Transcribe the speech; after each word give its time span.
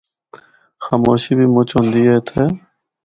خاموشی 0.83 1.33
بھی 1.37 1.45
مُچ 1.53 1.69
ہوندی 1.75 2.01
اے 2.07 2.13
اِتھا۔ 2.17 2.43